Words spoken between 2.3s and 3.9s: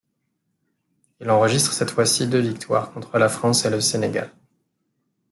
victoires, contre la France et le